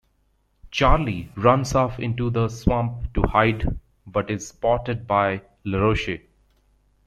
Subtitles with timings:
[0.71, 3.77] Charlie runs off into the swamp to hide
[4.07, 6.21] but is spotted by Laroche.